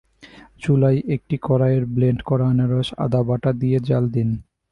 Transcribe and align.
চুলায় 0.61 0.99
একটি 1.15 1.35
কড়াইয়ে 1.41 1.79
ব্লেন্ড 1.95 2.21
করা 2.29 2.45
আনারস 2.51 2.89
আদা 3.05 3.21
বাটা 3.27 3.51
দিয়ে 3.61 3.77
জ্বাল 3.87 4.05
দিন। 4.15 4.29